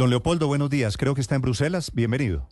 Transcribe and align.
Don 0.00 0.08
Leopoldo, 0.08 0.46
buenos 0.46 0.70
días. 0.70 0.96
Creo 0.96 1.14
que 1.14 1.20
está 1.20 1.34
en 1.34 1.42
Bruselas. 1.42 1.92
Bienvenido. 1.92 2.48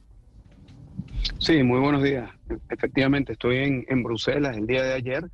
Sí, 1.38 1.62
muy 1.62 1.80
buenos 1.80 2.02
días. 2.02 2.28
Efectivamente, 2.68 3.32
estoy 3.32 3.84
en, 3.88 4.02
Bruselas. 4.02 4.58
El 4.58 4.66
día 4.66 4.82
de 4.82 4.92
ayer 4.92 5.24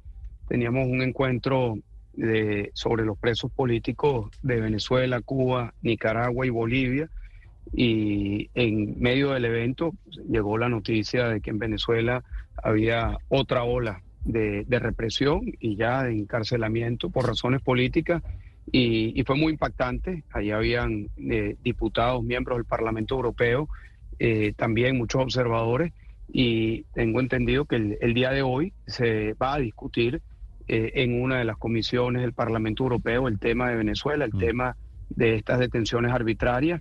teníamos 0.47 0.87
un 0.87 1.02
encuentro 1.02 1.77
de, 2.12 2.71
sobre 2.73 3.05
los 3.05 3.19
presos 3.19 3.51
políticos 3.51 4.30
de 4.43 4.61
Venezuela, 4.61 5.21
Cuba, 5.23 5.74
Nicaragua 5.83 6.47
y 6.47 6.51
Bolivia. 6.51 7.11
Y 7.73 8.49
en 8.55 9.01
medio 9.01 9.33
del 9.33 9.46
evento 9.46 9.93
llegó 10.30 10.57
la 10.57 10.69
noticia 10.69 11.27
de 11.27 11.41
que 11.41 11.51
en 11.51 11.59
Venezuela 11.59 12.23
había 12.62 13.19
otra 13.29 13.65
ola 13.65 14.02
de, 14.24 14.62
de 14.69 14.79
represión 14.79 15.41
y 15.59 15.74
ya 15.74 16.05
de 16.05 16.12
encarcelamiento 16.12 17.10
por 17.10 17.27
razones 17.27 17.60
políticas. 17.60 18.23
Y, 18.70 19.18
y 19.18 19.24
fue 19.24 19.36
muy 19.36 19.52
impactante. 19.52 20.24
Allí 20.32 20.50
habían 20.50 21.09
eh, 21.16 21.56
diputados, 21.62 22.23
miembros 22.23 22.59
del 22.59 22.64
Parlamento 22.64 23.14
Europeo, 23.14 23.68
eh, 24.18 24.52
también 24.56 24.96
muchos 24.96 25.23
observadores. 25.23 25.93
Y 26.32 26.84
tengo 26.95 27.21
entendido 27.21 27.66
que 27.66 27.76
el, 27.76 27.98
el 28.01 28.15
día 28.15 28.30
de 28.30 28.43
hoy 28.43 28.73
se 28.87 29.34
va 29.34 29.54
a 29.54 29.59
discutir 29.59 30.23
eh, 30.66 30.93
en 31.02 31.21
una 31.21 31.38
de 31.38 31.45
las 31.45 31.59
comisiones 31.59 32.23
del 32.23 32.32
Parlamento 32.32 32.84
Europeo 32.84 33.29
el 33.29 33.38
tema 33.38 33.68
de 33.68 33.76
Venezuela, 33.76 34.24
el 34.24 34.32
mm. 34.32 34.38
tema 34.38 34.76
de 35.10 35.34
estas 35.34 35.59
detenciones 35.59 36.10
arbitrarias 36.10 36.80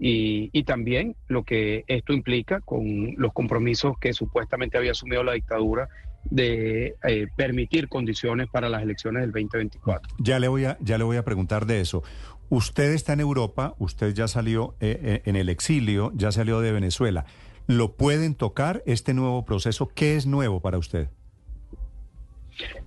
y, 0.00 0.50
y, 0.52 0.64
también 0.64 1.14
lo 1.28 1.44
que 1.44 1.84
esto 1.86 2.12
implica 2.12 2.60
con 2.60 3.14
los 3.16 3.32
compromisos 3.32 3.96
que 4.00 4.14
supuestamente 4.14 4.78
había 4.78 4.90
asumido 4.90 5.22
la 5.22 5.34
dictadura 5.34 5.88
de 6.24 6.96
eh, 7.04 7.26
permitir 7.36 7.88
condiciones 7.88 8.48
para 8.48 8.68
las 8.68 8.82
elecciones 8.82 9.22
del 9.22 9.32
2024. 9.32 10.16
Ya 10.18 10.38
le 10.38 10.48
voy 10.48 10.64
a, 10.64 10.76
ya 10.80 10.98
le 10.98 11.04
voy 11.04 11.16
a 11.16 11.24
preguntar 11.24 11.66
de 11.66 11.80
eso. 11.80 12.02
Usted 12.50 12.92
está 12.92 13.12
en 13.12 13.20
Europa, 13.20 13.74
usted 13.78 14.12
ya 14.12 14.26
salió 14.26 14.74
eh, 14.80 14.98
eh, 15.02 15.22
en 15.24 15.36
el 15.36 15.48
exilio, 15.48 16.10
ya 16.16 16.32
salió 16.32 16.60
de 16.60 16.72
Venezuela. 16.72 17.24
¿Lo 17.68 17.92
pueden 17.92 18.34
tocar 18.34 18.82
este 18.86 19.14
nuevo 19.14 19.44
proceso? 19.44 19.88
¿Qué 19.94 20.16
es 20.16 20.26
nuevo 20.26 20.60
para 20.60 20.76
usted? 20.76 21.08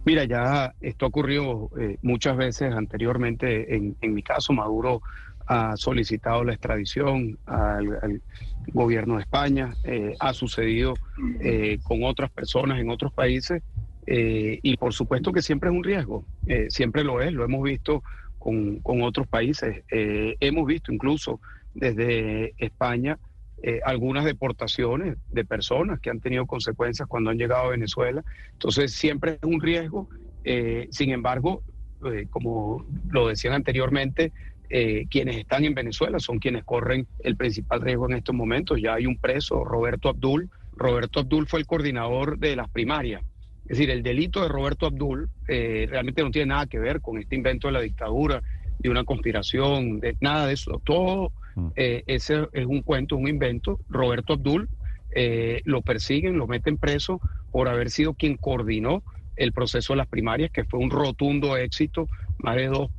Mira, 0.03 0.25
ya 0.25 0.73
esto 0.81 1.05
ocurrió 1.05 1.69
eh, 1.79 1.97
muchas 2.01 2.35
veces 2.35 2.73
anteriormente. 2.73 3.73
En, 3.75 3.95
en, 4.01 4.13
mi 4.13 4.21
caso, 4.21 4.51
Maduro 4.51 5.01
ha 5.45 5.75
solicitado 5.77 6.43
la 6.43 6.53
extradición 6.53 7.37
al, 7.45 7.99
al 8.01 8.21
gobierno 8.67 9.15
de 9.15 9.21
España. 9.21 9.73
Eh, 9.83 10.15
ha 10.19 10.33
sucedido 10.33 10.93
eh, 11.39 11.79
con 11.83 12.03
otras 12.03 12.29
personas 12.31 12.79
en 12.79 12.89
otros 12.89 13.11
países. 13.13 13.61
Eh, 14.05 14.59
y 14.61 14.75
por 14.77 14.93
supuesto 14.93 15.31
que 15.31 15.41
siempre 15.41 15.69
es 15.69 15.75
un 15.75 15.83
riesgo. 15.83 16.25
siempre 16.69 17.03
lo 17.03 17.21
es. 17.21 17.33
Lo 17.33 17.45
hemos 17.45 17.63
visto 17.63 18.03
con, 18.39 18.79
con 18.79 19.01
otros 19.01 19.27
países. 19.27 19.83
hemos 19.89 20.67
visto 20.67 20.91
incluso 20.91 21.39
desde 21.73 22.53
España 22.57 23.17
eh, 23.65 23.79
algunas 23.85 24.25
deportaciones 24.25 25.15
de 25.31 25.45
personas 25.45 26.01
que 26.01 26.09
han 26.09 26.19
tenido 26.19 26.45
consecuencias 26.45 27.07
cuando 27.07 27.29
han 27.29 27.37
llegado 27.37 27.67
a 27.67 27.69
Venezuela. 27.69 28.21
Entonces 28.51 28.91
siempre 28.91 29.39
es 29.41 29.43
un 29.43 29.61
riesgo. 29.61 30.09
Eh, 30.43 30.89
sin 30.91 31.11
embargo, 31.11 31.63
eh, 32.05 32.27
como 32.29 32.85
lo 33.09 33.29
decían 33.29 33.53
anteriormente, 33.53 34.33
eh, 34.73 35.05
quienes 35.09 35.37
están 35.37 35.65
en 35.65 35.73
Venezuela 35.73 36.19
son 36.19 36.39
quienes 36.39 36.63
corren 36.63 37.07
el 37.19 37.37
principal 37.37 37.81
riesgo 37.81 38.09
en 38.09 38.17
estos 38.17 38.35
momentos. 38.35 38.81
Ya 38.81 38.95
hay 38.95 39.05
un 39.05 39.17
preso, 39.17 39.63
Roberto 39.63 40.09
Abdul. 40.09 40.49
Roberto 40.75 41.19
Abdul 41.19 41.47
fue 41.47 41.59
el 41.59 41.67
coordinador 41.67 42.39
de 42.39 42.55
las 42.55 42.69
primarias. 42.69 43.23
Es 43.63 43.77
decir, 43.77 43.89
el 43.91 44.03
delito 44.03 44.41
de 44.41 44.49
Roberto 44.49 44.87
Abdul 44.87 45.29
realmente 45.47 46.21
no 46.21 46.31
tiene 46.31 46.47
nada 46.47 46.65
que 46.65 46.79
ver 46.79 46.99
con 46.99 47.17
este 47.17 47.35
invento 47.35 47.67
de 47.67 47.73
la 47.73 47.81
dictadura, 47.81 48.41
de 48.79 48.89
una 48.89 49.05
conspiración, 49.05 49.99
de 49.99 50.17
nada 50.19 50.47
de 50.47 50.53
eso. 50.53 50.81
Todo 50.83 51.31
Mm. 51.55 51.67
Eh, 51.75 52.03
ese 52.07 52.47
es 52.53 52.65
un 52.65 52.81
cuento, 52.81 53.15
un 53.15 53.27
invento. 53.27 53.79
Roberto 53.89 54.33
Abdul 54.33 54.69
eh, 55.11 55.61
lo 55.65 55.81
persiguen, 55.81 56.37
lo 56.37 56.47
meten 56.47 56.77
preso 56.77 57.21
por 57.51 57.67
haber 57.67 57.89
sido 57.89 58.13
quien 58.13 58.37
coordinó 58.37 59.03
el 59.35 59.51
proceso 59.51 59.93
de 59.93 59.97
las 59.97 60.07
primarias, 60.07 60.51
que 60.51 60.63
fue 60.63 60.79
un 60.79 60.89
rotundo 60.89 61.57
éxito. 61.57 62.07
Más 62.39 62.55
de 62.55 62.67
dos 62.67 62.89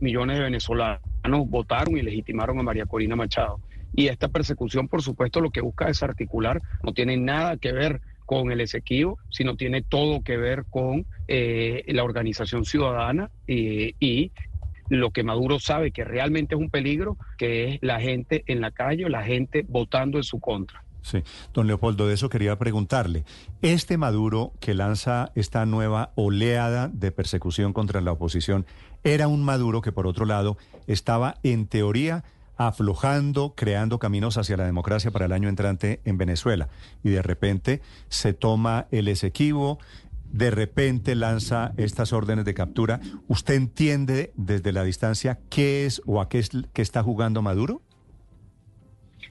millones 0.00 0.38
de 0.38 0.44
venezolanos 0.44 1.00
votaron 1.44 1.96
y 1.96 2.02
legitimaron 2.02 2.58
a 2.58 2.62
María 2.62 2.86
Corina 2.86 3.16
Machado. 3.16 3.60
Y 3.94 4.08
esta 4.08 4.28
persecución, 4.28 4.88
por 4.88 5.02
supuesto, 5.02 5.40
lo 5.40 5.50
que 5.50 5.60
busca 5.60 5.88
es 5.88 6.02
articular, 6.02 6.60
no 6.82 6.92
tiene 6.92 7.16
nada 7.16 7.56
que 7.56 7.72
ver 7.72 8.00
con 8.24 8.52
el 8.52 8.60
Esequibo, 8.60 9.18
sino 9.28 9.56
tiene 9.56 9.82
todo 9.82 10.22
que 10.22 10.36
ver 10.36 10.64
con 10.70 11.06
eh, 11.26 11.84
la 11.88 12.04
organización 12.04 12.64
ciudadana 12.64 13.30
eh, 13.48 13.94
y 13.98 14.30
lo 14.88 15.10
que 15.10 15.24
Maduro 15.24 15.58
sabe 15.58 15.90
que 15.90 16.04
realmente 16.04 16.54
es 16.54 16.60
un 16.60 16.70
peligro, 16.70 17.16
que 17.38 17.74
es 17.74 17.78
la 17.82 18.00
gente 18.00 18.44
en 18.46 18.60
la 18.60 18.70
calle, 18.70 19.08
la 19.08 19.24
gente 19.24 19.64
votando 19.68 20.18
en 20.18 20.24
su 20.24 20.38
contra. 20.38 20.84
Sí, 21.02 21.22
don 21.54 21.66
Leopoldo, 21.66 22.06
de 22.06 22.14
eso 22.14 22.28
quería 22.28 22.58
preguntarle. 22.58 23.24
Este 23.62 23.96
Maduro 23.96 24.52
que 24.60 24.74
lanza 24.74 25.32
esta 25.34 25.64
nueva 25.64 26.12
oleada 26.14 26.88
de 26.88 27.10
persecución 27.10 27.72
contra 27.72 28.00
la 28.00 28.12
oposición, 28.12 28.66
era 29.04 29.28
un 29.28 29.42
Maduro 29.42 29.80
que 29.80 29.92
por 29.92 30.06
otro 30.06 30.26
lado 30.26 30.56
estaba 30.86 31.36
en 31.42 31.66
teoría 31.66 32.24
aflojando, 32.56 33.54
creando 33.56 33.98
caminos 33.98 34.36
hacia 34.36 34.56
la 34.56 34.66
democracia 34.66 35.10
para 35.10 35.24
el 35.24 35.32
año 35.32 35.48
entrante 35.48 36.00
en 36.04 36.18
Venezuela. 36.18 36.68
Y 37.02 37.08
de 37.08 37.22
repente 37.22 37.80
se 38.08 38.34
toma 38.34 38.86
el 38.90 39.08
Esequibo, 39.08 39.78
de 40.30 40.50
repente 40.50 41.14
lanza 41.14 41.72
estas 41.78 42.12
órdenes 42.12 42.44
de 42.44 42.52
captura, 42.52 43.00
¿usted 43.28 43.54
entiende 43.54 44.32
desde 44.36 44.72
la 44.72 44.84
distancia 44.84 45.38
qué 45.48 45.86
es 45.86 46.02
o 46.04 46.20
a 46.20 46.28
qué, 46.28 46.38
es, 46.38 46.50
qué 46.72 46.82
está 46.82 47.02
jugando 47.02 47.40
Maduro? 47.40 47.80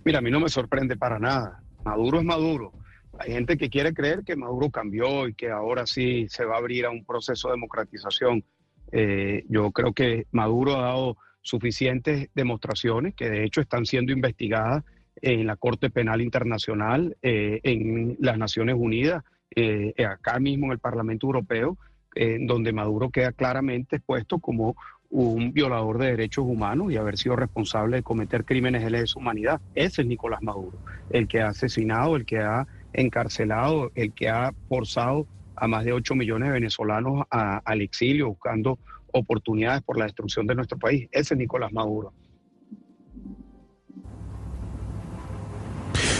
Mira, 0.04 0.20
a 0.20 0.22
mí 0.22 0.32
no 0.32 0.40
me 0.40 0.50
sorprende 0.50 0.98
para 0.98 1.20
nada. 1.20 1.62
Maduro 1.86 2.20
es 2.20 2.26
Maduro. 2.26 2.74
Hay 3.20 3.32
gente 3.34 3.58
que 3.58 3.70
quiere 3.70 3.94
creer 3.94 4.24
que 4.24 4.36
Maduro 4.36 4.70
cambió 4.70 5.28
y 5.28 5.34
que 5.34 5.52
ahora 5.52 5.86
sí 5.86 6.28
se 6.30 6.46
va 6.46 6.56
a 6.56 6.58
abrir 6.58 6.86
a 6.86 6.90
un 6.90 7.06
proceso 7.06 7.50
de 7.50 7.56
democratización. 7.56 8.44
Eh, 8.92 9.46
yo 9.50 9.72
creo 9.72 9.94
que 9.94 10.26
Maduro 10.32 10.76
ha 10.78 10.82
dado 10.82 11.18
suficientes 11.42 12.30
demostraciones 12.36 13.16
que 13.16 13.30
de 13.30 13.44
hecho 13.44 13.62
están 13.62 13.86
siendo 13.86 14.12
investigadas 14.12 14.84
en 15.22 15.48
la 15.48 15.56
Corte 15.56 15.90
Penal 15.90 16.22
Internacional, 16.22 17.18
eh, 17.22 17.60
en 17.64 18.18
las 18.20 18.38
Naciones 18.38 18.76
Unidas 18.78 19.24
eh, 19.56 19.94
acá 20.06 20.40
mismo 20.40 20.68
en 20.68 20.74
el 20.74 20.80
Parlamento 20.80 21.28
Europeo, 21.28 21.78
eh, 22.16 22.38
donde 22.42 22.72
Maduro 22.72 23.10
queda 23.10 23.32
claramente 23.32 23.98
expuesto 23.98 24.40
como 24.40 24.76
un 25.10 25.54
violador 25.54 25.98
de 25.98 26.08
derechos 26.08 26.46
humanos 26.46 26.92
y 26.92 26.98
haber 26.98 27.18
sido 27.18 27.36
responsable 27.36 27.98
de 27.98 28.04
cometer 28.04 28.46
crímenes 28.46 28.84
de 28.84 28.92
lesa 28.92 29.18
humanidad. 29.18 29.60
Ese 29.74 30.04
es 30.04 30.08
Nicolás 30.08 30.42
Maduro, 30.44 30.78
el 31.10 31.28
que 31.28 31.42
ha 31.42 31.48
asesinado, 31.48 32.16
el 32.16 32.26
que 32.26 32.40
ha 32.40 32.68
encarcelado, 32.94 33.92
el 33.96 34.14
que 34.14 34.30
ha 34.30 34.54
forzado 34.68 35.26
a 35.60 35.68
más 35.68 35.86
de 35.86 35.94
8 35.94 36.16
millones 36.16 36.50
de 36.50 36.54
venezolanos 36.54 37.26
a, 37.30 37.58
al 37.58 37.82
exilio 37.82 38.30
buscando 38.30 38.80
oportunidades 39.12 39.82
por 39.84 39.98
la 39.98 40.06
destrucción 40.06 40.48
de 40.48 40.56
nuestro 40.56 40.78
país. 40.78 41.08
Ese 41.12 41.34
es 41.34 41.38
Nicolás 41.38 41.72
Maduro. 41.72 42.14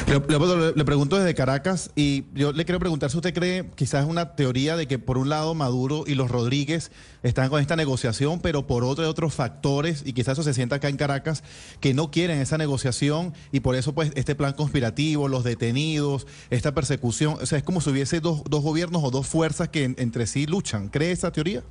Le, 0.10 0.86
pregunto 0.86 1.18
desde 1.18 1.36
Caracas 1.36 1.92
y 1.96 2.26
yo 2.34 2.52
le 2.52 2.66
quiero 2.66 2.80
preguntar 2.80 3.12
si 3.12 3.18
usted 3.18 3.32
cree, 3.32 3.70
quizás 3.76 4.08
una 4.08 4.36
teoría 4.36 4.76
de 4.76 4.88
que 4.88 4.98
por 4.98 5.20
un 5.20 5.30
lado 5.30 5.54
Maduro 5.54 6.04
y 6.08 6.16
los 6.16 6.32
Rodríguez 6.32 6.92
están 7.22 7.50
con 7.50 7.62
esta 7.62 7.76
negociación, 7.76 8.40
pero 8.42 8.66
por 8.66 8.84
otro 8.84 9.04
hay 9.04 9.10
otros 9.12 9.36
factores 9.36 10.02
y 10.04 10.14
quizás 10.14 10.34
eso 10.34 10.42
se 10.42 10.56
sienta 10.56 10.78
acá 10.78 10.90
en 10.90 10.98
Caracas 10.98 11.44
que 11.80 11.94
no 11.94 12.10
quieren 12.10 12.40
esa 12.40 12.58
negociación 12.58 13.36
y 13.52 13.60
por 13.60 13.76
eso 13.76 13.94
pues 13.94 14.12
este 14.16 14.34
plan 14.34 14.54
conspirativo, 14.54 15.28
los 15.28 15.44
detenidos, 15.44 16.26
esta 16.50 16.74
persecución, 16.74 17.36
o 17.40 17.46
sea, 17.46 17.60
es 17.60 17.64
como 17.64 17.80
si 17.80 17.92
hubiese 17.92 18.20
dos, 18.20 18.44
dos 18.46 18.64
gobiernos 18.64 19.04
o 19.04 19.12
dos 19.12 19.28
fuerzas 19.28 19.70
que 19.70 19.84
en, 19.84 19.96
entre 20.00 20.26
sí 20.26 20.48
luchan. 20.48 20.90
¿Cree 20.90 21.12
esa 21.12 21.32
teoría? 21.32 21.62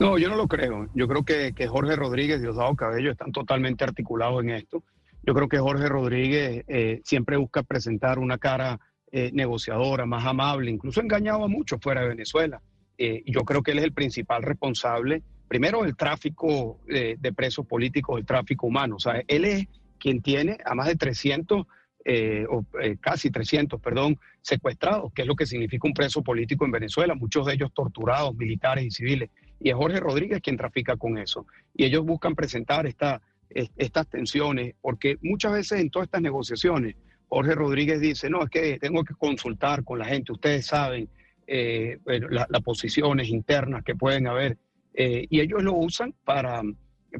No, 0.00 0.18
yo 0.18 0.28
no 0.28 0.34
lo 0.34 0.48
creo. 0.48 0.88
Yo 0.92 1.06
creo 1.06 1.24
que, 1.24 1.52
que 1.52 1.68
Jorge 1.68 1.94
Rodríguez 1.94 2.38
y 2.38 2.42
Diosdado 2.42 2.74
Cabello 2.74 3.12
están 3.12 3.30
totalmente 3.30 3.84
articulados 3.84 4.42
en 4.42 4.50
esto. 4.50 4.82
Yo 5.22 5.34
creo 5.34 5.48
que 5.48 5.58
Jorge 5.58 5.88
Rodríguez 5.88 6.64
eh, 6.68 7.00
siempre 7.04 7.36
busca 7.36 7.62
presentar 7.62 8.18
una 8.18 8.38
cara 8.38 8.80
eh, 9.12 9.30
negociadora, 9.32 10.06
más 10.06 10.24
amable, 10.24 10.70
incluso 10.70 11.00
engañado 11.00 11.44
a 11.44 11.48
muchos 11.48 11.80
fuera 11.80 12.02
de 12.02 12.08
Venezuela. 12.08 12.62
Eh, 12.96 13.22
yo 13.26 13.44
creo 13.44 13.62
que 13.62 13.72
él 13.72 13.78
es 13.78 13.84
el 13.84 13.92
principal 13.92 14.42
responsable 14.42 15.22
primero 15.50 15.84
el 15.84 15.96
tráfico 15.96 16.78
de, 16.86 17.16
de 17.18 17.32
presos 17.32 17.66
políticos, 17.66 18.20
el 18.20 18.24
tráfico 18.24 18.68
humano. 18.68 18.94
O 18.96 19.00
sea, 19.00 19.20
él 19.26 19.44
es 19.44 19.66
quien 19.98 20.22
tiene 20.22 20.58
a 20.64 20.76
más 20.76 20.86
de 20.86 20.94
300 20.94 21.66
eh, 22.04 22.46
o 22.48 22.64
eh, 22.80 22.96
casi 23.00 23.30
300, 23.30 23.80
perdón, 23.80 24.18
secuestrados, 24.40 25.12
que 25.12 25.22
es 25.22 25.28
lo 25.28 25.34
que 25.34 25.46
significa 25.46 25.88
un 25.88 25.92
preso 25.92 26.22
político 26.22 26.64
en 26.64 26.70
Venezuela, 26.70 27.16
muchos 27.16 27.46
de 27.46 27.54
ellos 27.54 27.72
torturados, 27.74 28.34
militares 28.36 28.84
y 28.84 28.90
civiles. 28.92 29.30
Y 29.58 29.70
es 29.70 29.74
Jorge 29.74 29.98
Rodríguez 29.98 30.40
quien 30.40 30.56
trafica 30.56 30.96
con 30.96 31.18
eso. 31.18 31.46
Y 31.74 31.84
ellos 31.84 32.04
buscan 32.04 32.36
presentar 32.36 32.86
esta, 32.86 33.20
estas 33.50 34.08
tensiones, 34.08 34.74
porque 34.80 35.18
muchas 35.22 35.52
veces 35.52 35.80
en 35.80 35.90
todas 35.90 36.06
estas 36.06 36.22
negociaciones, 36.22 36.96
Jorge 37.28 37.54
Rodríguez 37.54 38.00
dice, 38.00 38.30
no, 38.30 38.42
es 38.42 38.50
que 38.50 38.78
tengo 38.78 39.04
que 39.04 39.14
consultar 39.14 39.84
con 39.84 39.98
la 39.98 40.04
gente, 40.04 40.32
ustedes 40.32 40.66
saben 40.66 41.08
eh, 41.46 41.98
las 42.04 42.62
posiciones 42.62 43.28
internas 43.28 43.84
que 43.84 43.94
pueden 43.94 44.26
haber, 44.26 44.58
y 44.92 45.40
ellos 45.40 45.62
lo 45.62 45.74
usan 45.74 46.14
para 46.24 46.62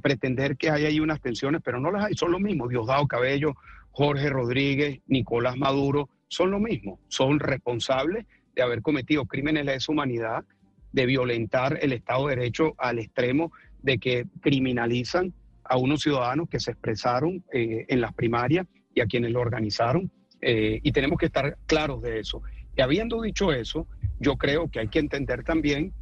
pretender 0.02 0.56
que 0.56 0.70
hay 0.70 0.84
ahí 0.84 1.00
unas 1.00 1.20
tensiones, 1.20 1.62
pero 1.64 1.80
no 1.80 1.90
las 1.90 2.04
hay, 2.04 2.14
son 2.14 2.32
lo 2.32 2.38
mismo. 2.38 2.68
Diosdado 2.68 3.06
Cabello, 3.06 3.54
Jorge 3.90 4.28
Rodríguez, 4.28 5.00
Nicolás 5.06 5.56
Maduro, 5.56 6.08
son 6.28 6.50
lo 6.50 6.60
mismo, 6.60 7.00
son 7.08 7.40
responsables 7.40 8.26
de 8.54 8.62
haber 8.62 8.82
cometido 8.82 9.26
crímenes 9.26 9.66
de 9.66 9.72
lesa 9.72 9.92
humanidad, 9.92 10.44
de 10.92 11.06
violentar 11.06 11.78
el 11.82 11.92
Estado 11.92 12.28
de 12.28 12.36
Derecho 12.36 12.74
al 12.78 12.98
extremo 12.98 13.52
de 13.82 13.98
que 13.98 14.26
criminalizan 14.40 15.32
a 15.70 15.76
unos 15.76 16.02
ciudadanos 16.02 16.48
que 16.48 16.58
se 16.58 16.72
expresaron 16.72 17.44
eh, 17.52 17.86
en 17.88 18.00
las 18.00 18.12
primarias 18.12 18.66
y 18.92 19.00
a 19.00 19.06
quienes 19.06 19.30
lo 19.30 19.40
organizaron. 19.40 20.10
Eh, 20.42 20.80
y 20.82 20.90
tenemos 20.90 21.16
que 21.16 21.26
estar 21.26 21.56
claros 21.66 22.02
de 22.02 22.18
eso. 22.18 22.42
Y 22.76 22.82
habiendo 22.82 23.22
dicho 23.22 23.52
eso, 23.52 23.86
yo 24.18 24.36
creo 24.36 24.68
que 24.68 24.80
hay 24.80 24.88
que 24.88 24.98
entender 24.98 25.44
también 25.44 25.92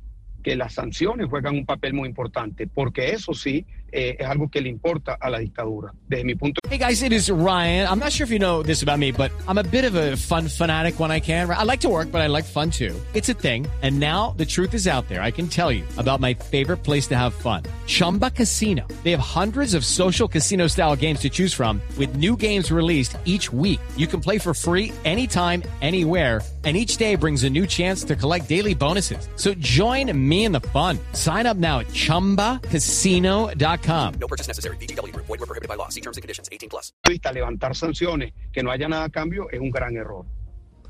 que 0.49 0.57
las 0.57 0.73
sanciones 0.73 1.29
juegan 1.29 1.57
un 1.57 1.67
papel 1.67 1.93
muy 1.93 2.09
importante, 2.09 2.67
porque 2.67 3.11
eso 3.11 3.35
sí 3.35 3.67
eh, 3.93 4.17
es 4.19 4.27
algo 4.27 4.49
que 4.49 4.63
le 4.63 4.71
importa 4.71 5.19
a 5.21 5.29
la 5.29 5.41
dictadura, 5.41 5.93
desde 6.09 6.25
mi 6.25 6.37
punto 6.37 6.59
Hey 6.71 6.79
guys, 6.79 7.03
it 7.03 7.13
is 7.13 7.31
Ryan. 7.31 7.87
I'm 7.87 7.99
not 7.99 8.13
sure 8.13 8.25
if 8.25 8.31
you 8.31 8.39
know 8.39 8.63
this 8.63 8.83
about 8.83 8.99
me, 8.99 9.13
but 9.13 9.31
I'm 9.47 9.59
a 9.59 9.63
bit 9.63 9.85
of 9.85 9.95
a 9.95 10.17
fun 10.17 10.49
fanatic 10.49 10.99
when 10.99 11.11
I 11.11 11.21
can. 11.21 11.51
I 11.51 11.65
like 11.65 11.81
to 11.81 11.91
work, 11.91 12.11
but 12.11 12.23
I 12.23 12.29
like 12.29 12.45
fun 12.45 12.71
too. 12.71 12.95
It's 13.13 13.29
a 13.29 13.35
thing. 13.35 13.67
And 13.83 14.01
now 14.01 14.35
the 14.39 14.47
truth 14.47 14.73
is 14.73 14.87
out 14.87 15.09
there. 15.09 15.21
I 15.21 15.31
can 15.31 15.49
tell 15.49 15.71
you 15.71 15.85
about 15.99 16.21
my 16.21 16.33
favorite 16.33 16.79
place 16.79 17.07
to 17.09 17.17
have 17.17 17.35
fun. 17.35 17.65
Chumba 17.87 18.31
Casino. 18.31 18.87
They 19.03 19.11
have 19.13 19.21
hundreds 19.21 19.75
of 19.75 19.85
social 19.85 20.29
casino 20.29 20.67
style 20.67 20.97
games 20.97 21.21
to 21.21 21.29
choose 21.29 21.53
from 21.53 21.83
with 21.99 22.17
new 22.17 22.37
games 22.37 22.73
released 22.73 23.19
each 23.25 23.53
week. 23.53 23.81
You 23.97 24.07
can 24.07 24.21
play 24.21 24.39
for 24.39 24.55
free 24.55 24.93
anytime, 25.05 25.63
anywhere 25.83 26.41
and 26.69 26.77
each 26.77 26.99
day 26.99 27.15
brings 27.15 27.45
a 27.45 27.51
new 27.51 27.67
chance 27.67 28.05
to 28.05 28.15
collect 28.15 28.47
daily 28.47 28.75
bonuses. 28.75 29.27
So 29.37 29.55
join 29.55 30.07
me 30.29 30.38
in 30.45 30.51
the 30.51 30.61
fun. 30.73 30.99
Sign 31.13 31.47
up 31.47 31.57
now 31.57 31.79
at 31.79 31.87
ChumbaCasino.com. 31.93 34.15
No 34.19 34.27
purchase 34.27 34.49
necessary. 34.49 34.77
Void 34.77 35.29
were 35.29 35.47
prohibited 35.47 35.69
by 35.69 35.77
law. 35.77 35.89
See 35.89 36.01
terms 36.01 36.17
and 36.17 36.23
conditions. 36.23 36.49
18 36.51 36.69
plus. 36.69 36.93
Levantar 37.05 37.77
sanciones, 37.77 38.33
que 38.53 38.63
no 38.63 38.71
haya 38.71 38.89
nada 38.89 39.05
a 39.05 39.11
cambio, 39.11 39.49
es 39.51 39.61
un 39.61 39.71
gran 39.71 39.97
error. 39.97 40.25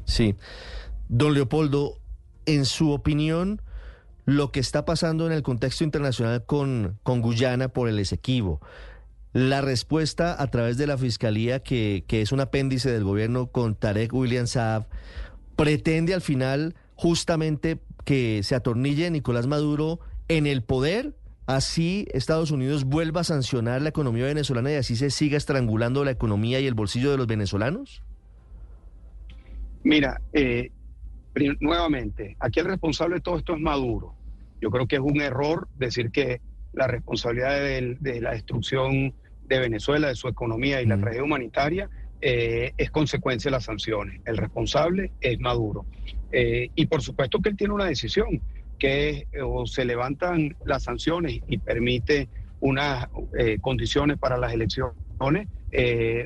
Sí. 0.05 0.35
Don 1.09 1.35
Leopoldo, 1.35 1.99
en 2.47 2.65
su 2.65 2.93
opinión, 2.93 3.63
lo 4.25 4.53
que 4.53 4.61
está 4.61 4.85
pasando 4.85 5.27
en 5.27 5.33
el 5.33 5.43
contexto 5.43 5.85
internacional 5.85 6.45
con, 6.45 6.99
con 7.03 7.23
Guyana 7.23 7.69
por 7.69 7.89
el 7.89 7.99
Esequibo, 7.99 8.61
la 9.33 9.61
respuesta 9.61 10.41
a 10.41 10.47
través 10.49 10.77
de 10.77 10.87
la 10.87 10.99
Fiscalía, 10.99 11.63
que, 11.63 12.05
que 12.07 12.23
es 12.23 12.33
un 12.33 12.41
apéndice 12.41 12.91
del 12.91 13.05
gobierno 13.05 13.47
con 13.47 13.75
Tarek 13.75 14.13
William 14.13 14.47
Saab, 14.47 14.87
pretende 15.57 16.15
al 16.15 16.23
final 16.23 16.75
justamente 16.95 17.79
que 18.05 18.43
se 18.43 18.55
atornille 18.55 19.11
Nicolás 19.11 19.47
Maduro 19.47 20.01
en 20.29 20.47
el 20.47 20.63
poder, 20.63 21.15
así 21.47 22.07
Estados 22.13 22.51
Unidos 22.51 22.85
vuelva 22.85 23.23
a 23.23 23.25
sancionar 23.25 23.83
la 23.83 23.89
economía 23.89 24.27
venezolana 24.27 24.73
y 24.73 24.75
así 24.75 24.97
se 24.97 25.11
siga 25.11 25.37
estrangulando 25.37 26.05
la 26.05 26.11
economía 26.11 26.61
y 26.61 26.67
el 26.67 26.75
bolsillo 26.75 27.11
de 27.11 27.17
los 27.17 27.27
venezolanos? 27.27 28.03
Mira, 29.83 30.21
eh, 30.33 30.71
nuevamente, 31.61 32.37
aquí 32.41 32.61
el 32.61 32.67
responsable 32.67 33.17
de 33.17 33.21
todo 33.21 33.39
esto 33.39 33.55
es 33.55 33.61
Maduro. 33.61 34.15
Yo 34.61 34.71
creo 34.71 34.87
que 34.87 34.97
es 34.97 35.03
un 35.03 35.21
error 35.21 35.69
decir 35.77 36.11
que 36.11 36.41
la 36.73 36.87
responsabilidad 36.87 37.61
de, 37.61 37.97
de 38.01 38.21
la 38.21 38.33
destrucción 38.33 39.15
de 39.47 39.59
Venezuela, 39.59 40.09
de 40.09 40.15
su 40.15 40.29
economía 40.29 40.83
y 40.83 40.87
la 40.87 40.99
tragedia 40.99 41.25
humanitaria 41.25 41.89
eh, 42.21 42.73
es 42.77 42.91
consecuencia 42.91 43.51
de 43.51 43.57
las 43.57 43.65
sanciones. 43.65 44.21
El 44.25 44.37
responsable 44.37 45.13
es 45.21 45.39
Maduro. 45.39 45.87
Eh, 46.33 46.71
y 46.75 46.87
por 46.87 47.03
supuesto 47.03 47.41
que 47.41 47.51
él 47.51 47.57
tiene 47.57 47.75
una 47.75 47.87
decisión, 47.87 48.43
que 48.79 49.27
es 49.33 49.43
o 49.43 49.67
se 49.67 49.85
levantan 49.85 50.57
las 50.65 50.85
sanciones 50.85 51.41
y 51.47 51.59
permite 51.59 52.29
unas 52.61 53.07
eh, 53.39 53.59
condiciones 53.61 54.19
para 54.19 54.37
las 54.37 54.53
elecciones 54.53 54.97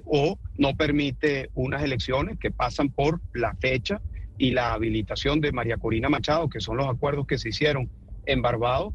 o 0.04 0.38
no 0.58 0.76
permite 0.76 1.50
unas 1.54 1.82
elecciones 1.82 2.38
que 2.38 2.50
pasan 2.50 2.90
por 2.90 3.20
la 3.32 3.54
fecha 3.54 4.00
y 4.38 4.50
la 4.50 4.72
habilitación 4.72 5.40
de 5.40 5.52
María 5.52 5.76
Corina 5.76 6.08
Machado, 6.08 6.48
que 6.48 6.60
son 6.60 6.76
los 6.76 6.88
acuerdos 6.88 7.26
que 7.26 7.38
se 7.38 7.50
hicieron 7.50 7.90
en 8.26 8.42
Barbados. 8.42 8.94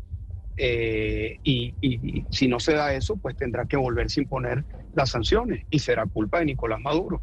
Y, 0.58 1.74
y, 1.82 2.26
si 2.32 2.48
no 2.48 2.60
se 2.60 2.74
da 2.74 2.94
eso, 2.94 3.16
pues 3.18 3.36
tendrá 3.38 3.66
que 3.66 3.78
volverse 3.78 4.20
a 4.20 4.24
imponer 4.24 4.66
las 4.96 5.12
sanciones 5.12 5.66
y 5.70 5.80
será 5.80 6.06
culpa 6.06 6.40
de 6.40 6.46
Nicolás 6.46 6.80
Maduro. 6.82 7.22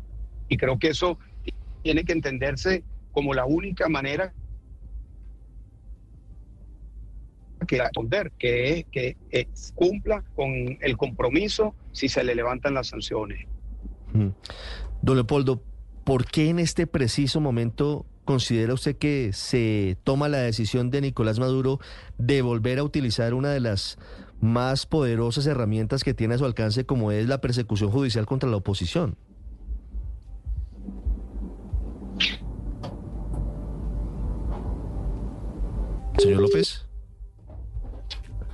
Y 0.49 0.57
creo 0.57 0.79
que 0.79 0.89
eso 0.89 1.19
tiene 1.83 2.05
que 2.05 2.13
entenderse 2.13 2.85
como 3.13 3.35
la 3.35 3.45
única 3.45 3.89
manera 3.89 4.33
que 7.67 7.81
responder, 7.81 8.33
que 8.39 8.79
es 8.79 8.85
que 8.93 9.17
cumpla 9.75 10.23
con 10.35 10.53
el 10.81 10.97
compromiso 10.97 11.75
si 11.93 12.09
se 12.09 12.23
le 12.25 12.35
levantan 12.35 12.75
las 12.75 12.89
sanciones. 12.89 13.47
Mm. 14.13 14.29
Don 15.03 15.17
Leopoldo, 15.17 15.63
¿por 16.05 16.27
qué 16.27 16.49
en 16.51 16.59
este 16.59 16.87
preciso 16.87 17.41
momento 17.41 18.07
considera 18.25 18.75
usted 18.75 18.97
que 18.97 19.33
se 19.33 19.97
toma 20.05 20.29
la 20.29 20.39
decisión 20.39 20.91
de 20.91 21.01
Nicolás 21.01 21.39
Maduro 21.39 21.81
de 22.19 22.43
volver 22.43 22.79
a 22.79 22.85
utilizar 22.85 23.35
una 23.35 23.51
de 23.51 23.61
las 23.61 23.99
más 24.41 24.87
poderosas 24.87 25.47
herramientas 25.47 26.05
que 26.05 26.15
tiene 26.15 26.35
a 26.35 26.39
su 26.39 26.45
alcance 26.45 26.85
como 26.85 27.13
es 27.13 27.27
la 27.29 27.41
persecución 27.41 27.91
judicial 27.91 28.27
contra 28.27 28.49
la 28.51 28.57
oposición. 28.57 29.17
Señor 36.19 36.43
López. 36.43 36.87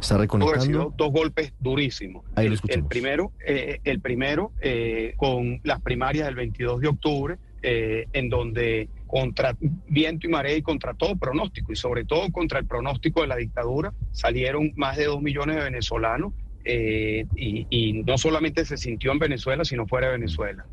¿Está 0.01 0.17
reconectando? 0.17 0.95
Dos 0.97 1.13
golpes 1.13 1.53
durísimos. 1.61 2.25
Ahí 2.35 2.49
lo 2.49 2.57
el, 2.69 2.85
primero, 2.85 3.33
eh, 3.47 3.81
el 3.85 4.01
primero 4.01 4.53
eh, 4.61 5.13
con 5.17 5.61
las 5.63 5.81
primarias 5.83 6.27
del 6.27 6.37
22 6.37 6.81
de 6.81 6.89
octubre, 6.89 7.37
eh, 7.63 8.07
en 8.15 8.31
donde 8.31 8.89
contra 9.11 9.57
viento 9.89 10.29
y 10.29 10.31
marea 10.31 10.57
y 10.57 10.63
contra 10.63 10.95
todo 10.95 11.17
pronóstico, 11.17 11.73
y 11.73 11.77
sobre 11.77 12.05
todo 12.05 12.31
contra 12.31 12.61
el 12.61 12.67
pronóstico 12.67 13.23
de 13.23 13.27
la 13.27 13.37
dictadura, 13.37 13.93
salieron 14.13 14.73
más 14.77 14.97
de 14.97 15.07
dos 15.07 15.21
millones 15.21 15.57
de 15.57 15.65
venezolanos 15.65 16.33
eh, 16.65 17.27
y, 17.35 18.05
no 18.05 18.17
solamente 18.19 18.65
se 18.65 18.77
sintió 18.77 19.11
en 19.11 19.19
Venezuela, 19.19 19.65
sino 19.65 19.89
fuera 19.89 20.07
de 20.07 20.13
Venezuela. 20.13 20.65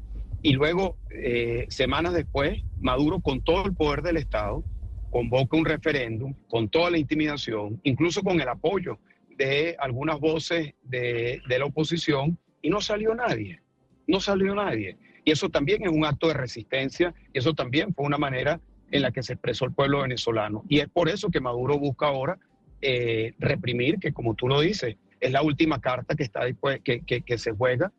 Y 0.44 0.54
luego, 0.54 0.98
eh, 1.10 1.66
semanas 1.70 2.14
después, 2.14 2.62
Maduro, 2.80 3.22
con 3.22 3.42
todo 3.42 3.66
el 3.66 3.74
poder 3.74 4.04
del 4.04 4.18
Estado, 4.18 4.64
convoca 5.10 5.58
un 5.58 5.66
referéndum, 5.66 6.36
con 6.48 6.70
toda 6.70 6.92
la 6.92 7.00
intimidación, 7.00 7.82
incluso 7.84 8.22
con 8.22 8.40
el 8.40 8.48
apoyo 8.48 9.00
de 9.36 9.76
algunas 9.80 10.20
voces 10.20 10.76
de, 10.84 11.42
de 11.48 11.60
la 11.60 11.66
oposición, 11.66 12.38
y 12.62 12.70
no 12.70 12.82
salió 12.82 13.16
nadie, 13.16 13.62
no 14.06 14.20
salió 14.20 14.54
nadie. 14.54 14.96
Y 15.28 15.32
eso 15.32 15.50
también 15.50 15.84
es 15.84 15.90
un 15.90 16.06
acto 16.06 16.30
de 16.30 16.36
resistencia, 16.36 17.14
y 17.34 17.40
eso 17.40 17.54
también 17.54 17.94
fue 17.94 18.06
una 18.06 18.18
manera 18.18 18.62
en 18.92 19.02
la 19.02 19.12
que 19.12 19.22
se 19.24 19.34
expresó 19.34 19.66
el 19.66 19.74
pueblo 19.74 20.04
venezolano. 20.04 20.64
Y 20.70 20.80
es 20.80 20.88
por 20.88 21.10
eso 21.10 21.30
que 21.30 21.42
Maduro 21.42 21.78
busca 21.78 22.08
ahora 22.08 22.38
eh, 22.82 23.34
reprimir, 23.38 24.00
que 24.00 24.14
como 24.14 24.36
tú 24.36 24.48
lo 24.48 24.62
dices, 24.62 24.96
es 25.20 25.32
la 25.34 25.42
última 25.42 25.82
carta 25.82 26.16
que, 26.16 26.24
está 26.24 26.46
después, 26.46 26.80
que, 26.82 27.02
que, 27.02 27.38
se 27.38 27.52
juega 27.52 27.92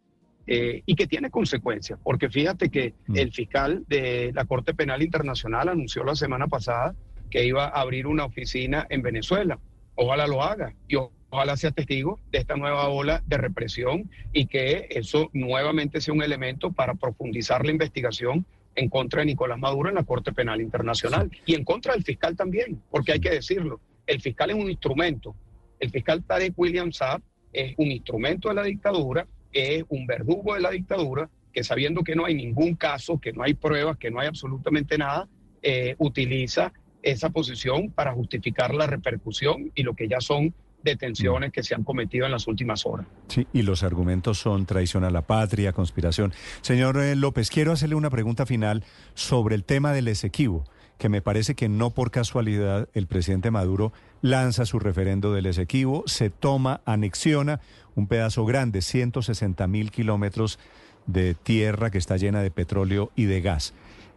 eh, 0.46 0.82
y 0.86 0.94
que 0.94 1.06
tiene 1.06 1.28
consecuencias. 1.28 1.98
Porque 2.02 2.30
fíjate 2.30 2.70
que 2.70 2.94
mm. 3.08 3.18
el 3.18 3.30
fiscal 3.30 3.84
de 3.88 4.32
la 4.34 4.46
Corte 4.46 4.72
Penal 4.72 5.02
Internacional 5.02 5.68
anunció 5.68 6.04
la 6.04 6.14
semana 6.14 6.46
pasada 6.46 6.94
que 7.30 7.44
iba 7.44 7.66
a 7.66 7.82
abrir 7.82 8.06
una 8.06 8.24
oficina 8.24 8.86
en 8.88 9.02
Venezuela. 9.02 9.58
Ojalá 9.96 10.26
lo 10.26 10.42
haga. 10.42 10.72
Y 10.88 10.96
ojalá 11.30 11.56
sea 11.56 11.70
testigo 11.70 12.18
de 12.30 12.38
esta 12.38 12.56
nueva 12.56 12.88
ola 12.88 13.22
de 13.26 13.36
represión 13.36 14.10
y 14.32 14.46
que 14.46 14.86
eso 14.90 15.30
nuevamente 15.32 16.00
sea 16.00 16.14
un 16.14 16.22
elemento 16.22 16.72
para 16.72 16.94
profundizar 16.94 17.64
la 17.64 17.72
investigación 17.72 18.46
en 18.74 18.88
contra 18.88 19.20
de 19.20 19.26
Nicolás 19.26 19.58
Maduro 19.58 19.88
en 19.88 19.96
la 19.96 20.04
Corte 20.04 20.32
Penal 20.32 20.60
Internacional 20.60 21.30
y 21.44 21.54
en 21.54 21.64
contra 21.64 21.94
del 21.94 22.04
fiscal 22.04 22.36
también, 22.36 22.80
porque 22.90 23.12
hay 23.12 23.20
que 23.20 23.30
decirlo, 23.30 23.80
el 24.06 24.20
fiscal 24.20 24.50
es 24.50 24.56
un 24.56 24.70
instrumento, 24.70 25.34
el 25.80 25.90
fiscal 25.90 26.22
Tarek 26.22 26.56
William 26.56 26.92
Saab 26.92 27.20
es 27.52 27.74
un 27.76 27.90
instrumento 27.90 28.48
de 28.48 28.54
la 28.54 28.62
dictadura, 28.62 29.26
es 29.52 29.84
un 29.88 30.06
verdugo 30.06 30.54
de 30.54 30.60
la 30.60 30.70
dictadura, 30.70 31.28
que 31.52 31.64
sabiendo 31.64 32.02
que 32.02 32.14
no 32.14 32.24
hay 32.24 32.34
ningún 32.34 32.74
caso, 32.74 33.18
que 33.18 33.32
no 33.32 33.42
hay 33.42 33.54
pruebas, 33.54 33.96
que 33.96 34.10
no 34.10 34.20
hay 34.20 34.28
absolutamente 34.28 34.96
nada, 34.96 35.28
eh, 35.62 35.96
utiliza 35.98 36.72
esa 37.02 37.30
posición 37.30 37.90
para 37.90 38.12
justificar 38.12 38.74
la 38.74 38.86
repercusión 38.86 39.72
y 39.74 39.82
lo 39.82 39.94
que 39.94 40.08
ya 40.08 40.20
son 40.20 40.54
detenciones 40.82 41.52
que 41.52 41.62
se 41.62 41.74
han 41.74 41.84
cometido 41.84 42.26
en 42.26 42.32
las 42.32 42.46
últimas 42.46 42.86
horas. 42.86 43.06
Sí, 43.28 43.46
y 43.52 43.62
los 43.62 43.82
argumentos 43.82 44.38
son 44.38 44.66
traición 44.66 45.04
a 45.04 45.10
la 45.10 45.22
patria, 45.22 45.72
conspiración. 45.72 46.32
Señor 46.60 46.98
eh, 46.98 47.16
López, 47.16 47.50
quiero 47.50 47.72
hacerle 47.72 47.94
una 47.94 48.10
pregunta 48.10 48.46
final 48.46 48.84
sobre 49.14 49.54
el 49.54 49.64
tema 49.64 49.92
del 49.92 50.08
Esequibo, 50.08 50.64
que 50.98 51.08
me 51.08 51.22
parece 51.22 51.54
que 51.54 51.68
no 51.68 51.90
por 51.90 52.10
casualidad 52.10 52.88
el 52.92 53.06
presidente 53.06 53.50
Maduro 53.50 53.92
lanza 54.20 54.66
su 54.66 54.78
referendo 54.78 55.32
del 55.32 55.46
Esequibo, 55.46 56.04
se 56.06 56.30
toma, 56.30 56.80
anexiona 56.84 57.60
un 57.94 58.06
pedazo 58.06 58.44
grande, 58.44 58.82
160 58.82 59.66
mil 59.66 59.90
kilómetros 59.90 60.58
de 61.06 61.34
tierra 61.34 61.90
que 61.90 61.98
está 61.98 62.16
llena 62.16 62.42
de 62.42 62.50
petróleo 62.50 63.10
y 63.16 63.24
de 63.24 63.40
gas. 63.40 63.74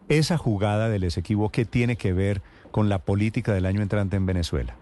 Esa 0.10 0.38
jugada 0.38 0.90
del 0.90 1.04
Esequibo, 1.04 1.52
¿qué 1.52 1.66
tiene 1.66 1.96
que 1.96 2.14
ver 2.14 2.42
con 2.72 2.90
la 2.90 3.00
política 3.00 3.54
del 3.54 3.66
año 3.66 3.82
entrante 3.82 4.18
en 4.18 4.26
Venezuela? 4.26 4.76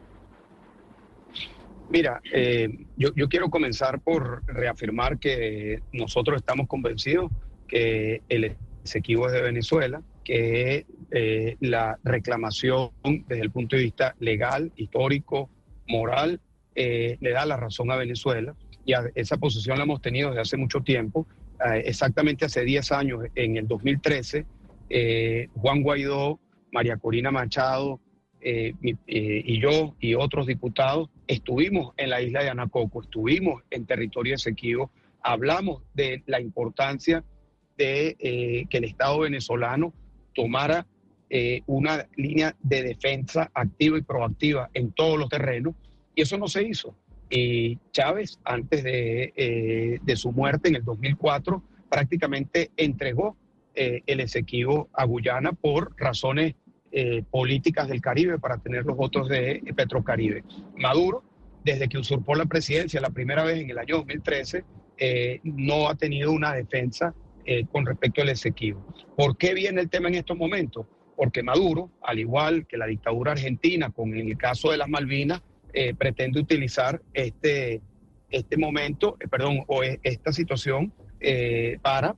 Mira, 1.89 2.22
eh, 2.31 2.86
yo, 2.98 3.10
yo, 3.15 3.27
quiero 3.27 3.50
comenzar 3.50 4.00
por 4.00 4.43
reafirmar 4.46 5.17
que 5.17 5.81
nosotros 5.91 6.38
estamos 6.38 6.67
convencidos 6.67 7.31
que 7.67 8.22
el 8.29 8.55
Esequibo 8.84 9.27
es 9.27 9.34
de 9.34 9.41
Venezuela, 9.41 10.01
que 10.24 10.86
eh, 11.12 11.58
la 11.60 11.98
reclamación 12.03 12.91
desde 13.27 13.41
el 13.41 13.51
punto 13.51 13.75
de 13.75 13.84
vista 13.84 14.15
legal, 14.19 14.72
histórico, 14.75 15.50
moral, 15.88 16.39
eh, 16.75 17.17
le 17.19 17.31
da 17.31 17.46
la 17.46 17.58
razón 17.58 17.91
a 17.91 17.96
Venezuela. 17.96 18.55
Y 18.86 18.93
esa 19.15 19.38
posición 19.38 19.77
la 19.77 19.84
hemos 19.84 20.01
tenido 20.01 20.29
desde 20.29 20.41
hace 20.41 20.58
mucho 20.58 20.81
tiempo. 20.81 21.27
Eh, 21.65 21.84
exactamente 21.86 22.46
hace 22.46 22.63
10 22.63 22.91
años, 22.91 23.19
en 23.36 23.58
el 23.58 23.67
2013, 23.67 24.46
eh, 24.89 25.48
Juan 25.55 25.81
Guaidó, 25.81 26.39
María 26.72 26.98
Corina 26.98 27.31
Machado, 27.31 28.00
eh, 28.41 28.74
y 29.05 29.60
yo 29.60 29.96
y 30.00 30.15
otros 30.15 30.48
diputados 30.48 31.10
estuvimos 31.27 31.93
en 31.98 32.10
la 32.10 32.22
isla 32.22 32.43
de 32.43 32.50
Anacoco, 32.50 33.01
estuvimos 33.01 33.63
en 33.69 33.86
territorio 33.86 34.36
Esequibo, 34.36 34.91
hablamos 35.22 35.84
de 35.93 36.24
la 36.25 36.39
importancia 36.39 37.24
de 37.77 38.15
que 38.69 38.77
el 38.77 38.84
Estado 38.84 39.19
venezolano 39.19 39.93
tomara 40.34 40.86
una 41.65 42.08
línea 42.15 42.55
de 42.62 42.84
defensa 42.84 43.50
activa 43.53 43.98
y 43.98 44.01
proactiva 44.01 44.69
en 44.74 44.91
todos 44.91 45.17
los 45.17 45.29
terrenos, 45.29 45.75
y 46.15 46.22
eso 46.22 46.38
no 46.38 46.48
se 46.48 46.63
hizo. 46.63 46.96
Y 47.29 47.77
Chávez, 47.91 48.39
antes 48.43 48.84
de, 48.84 50.00
de 50.01 50.15
su 50.15 50.31
muerte 50.31 50.69
en 50.69 50.75
el 50.75 50.84
2004, 50.84 51.63
prácticamente 51.89 52.72
entregó 52.75 53.38
el 53.75 54.19
Esequibo 54.19 54.89
a 54.93 55.05
Guyana 55.05 55.53
por 55.53 55.93
razones 55.98 56.55
eh, 56.91 57.24
políticas 57.29 57.88
del 57.88 58.01
Caribe 58.01 58.39
para 58.39 58.58
tener 58.58 58.84
los 58.84 58.98
votos 58.98 59.29
de 59.29 59.62
Petrocaribe. 59.75 60.43
Maduro, 60.75 61.24
desde 61.63 61.88
que 61.88 62.00
usurpó 62.00 62.34
la 62.34 62.46
presidencia 62.46 63.00
la 63.00 63.12
primera 63.12 63.43
vez 63.43 63.60
en 63.60 63.69
el 63.69 63.77
año 63.77 63.98
2013, 63.98 64.63
eh, 64.98 65.39
no 65.43 65.88
ha 65.88 65.96
tenido 65.96 66.31
una 66.31 66.53
defensa 66.53 67.13
eh, 67.46 67.65
con 67.72 67.86
respecto 67.86 68.22
al 68.22 68.29
Esequibo. 68.29 68.84
¿Por 69.15 69.38
qué 69.38 69.53
viene 69.53 69.81
el 69.81 69.89
tema 69.89 70.08
en 70.08 70.15
estos 70.15 70.36
momentos? 70.36 70.88
Porque 71.15 71.43
Maduro, 71.43 71.91
al 72.01 72.17
igual 72.17 72.65
que 72.65 72.77
la 72.77 72.88
dictadura 72.88 73.34
argentina, 73.34 73.91
con 73.91 74.15
el 74.15 74.36
caso 74.38 74.72
de 74.72 74.77
las 74.77 74.89
Malvinas, 74.89 75.43
pretende 76.00 76.39
utilizar 76.39 77.00
este, 77.13 77.81
este 78.31 78.58
momento, 78.58 79.15
perdón, 79.29 79.63
o 79.67 79.84
esta 79.84 80.31
situación 80.31 80.91
para 81.84 82.15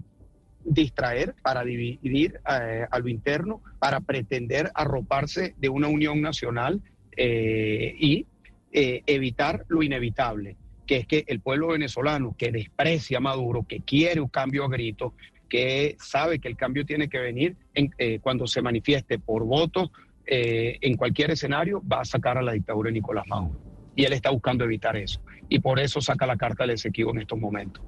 distraer, 0.64 1.36
para 1.42 1.64
dividir 1.64 2.40
eh, 2.50 2.86
a 2.90 3.00
lo 3.00 3.08
interno, 3.10 3.62
para 3.80 4.00
pretender 4.00 4.72
arroparse 4.74 5.56
de 5.58 5.70
una 5.70 5.88
unión 5.88 6.22
nacional 6.22 6.82
eh, 7.18 7.96
y 8.00 8.26
eh, 8.72 9.04
evitar 9.06 9.66
lo 9.68 9.84
inevitable, 9.84 10.56
que 10.86 10.98
es 10.98 11.08
que 11.08 11.24
el 11.28 11.40
pueblo 11.40 11.70
venezolano 11.70 12.36
que 12.38 12.52
desprecia 12.52 13.18
a 13.18 13.22
Maduro, 13.22 13.66
que 13.68 13.82
quiere 13.82 14.22
un 14.22 14.30
cambio 14.30 14.66
a 14.66 14.70
grito, 14.70 15.14
que 15.50 15.98
sabe 16.00 16.40
que 16.40 16.48
el 16.48 16.56
cambio 16.56 16.86
tiene 16.86 17.10
que 17.10 17.20
venir 17.20 17.58
en, 17.74 17.92
cuando 18.22 18.48
se 18.48 18.62
manifieste 18.62 19.20
por 19.20 19.44
votos 19.44 19.92
en 20.26 20.96
cualquier 20.96 21.32
escenario, 21.32 21.84
va 21.86 22.02
a 22.02 22.06
sacar 22.06 22.38
a 22.38 22.42
la 22.42 22.54
dictadura 22.54 22.88
de 22.88 22.94
Nicolás 22.94 23.28
Maduro. 23.28 23.60
Y 23.94 24.06
él 24.06 24.14
está 24.14 24.30
buscando 24.30 24.64
evitar 24.64 24.96
eso. 24.96 25.22
Y 25.50 25.60
por 25.60 25.78
eso 25.78 26.00
saca 26.00 26.26
la 26.26 26.38
carta 26.38 26.64
del 26.64 26.76
Esequibo 26.76 27.12
en 27.12 27.20
estos 27.20 27.38
momentos. 27.38 27.84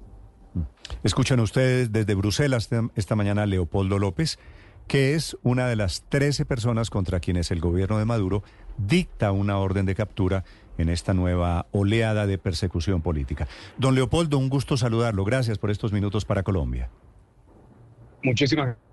Escuchan 1.04 1.40
ustedes 1.40 1.92
desde 1.92 2.16
Bruselas 2.16 2.70
esta 2.96 3.16
mañana 3.16 3.46
Leopoldo 3.46 4.00
López, 4.00 4.40
que 4.88 5.16
es 5.16 5.38
una 5.44 5.68
de 5.68 5.76
las 5.76 6.04
13 6.10 6.46
personas 6.46 6.90
contra 6.90 7.20
quienes 7.20 7.52
el 7.52 7.60
gobierno 7.60 8.00
de 8.00 8.06
Maduro 8.06 8.44
dicta 8.78 9.32
una 9.32 9.58
orden 9.58 9.86
de 9.86 9.96
captura 9.96 10.44
en 10.78 10.90
esta 10.90 11.14
nueva 11.14 11.68
oleada 11.72 12.26
de 12.26 12.38
persecución 12.38 13.02
política. 13.02 13.48
Don 13.78 13.96
Leopoldo, 13.96 14.38
un 14.38 14.50
gusto 14.50 14.78
saludarlo. 14.78 15.24
Gracias 15.24 15.58
por 15.58 15.72
estos 15.72 15.92
minutos 15.94 16.26
para 16.26 16.44
Colombia. 16.44 16.90
Muchísimas 18.24 18.66
gracias. 18.66 18.93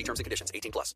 See 0.00 0.04
terms 0.04 0.18
and 0.18 0.24
conditions. 0.24 0.50
18 0.54 0.72
plus. 0.72 0.94